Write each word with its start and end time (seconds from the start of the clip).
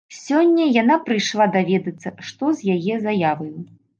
Сёння 0.27 0.63
яна 0.81 0.95
прыйшла 1.09 1.47
даведацца, 1.57 2.13
што 2.31 2.51
з 2.61 2.79
яе 2.79 2.95
заяваю. 3.07 3.53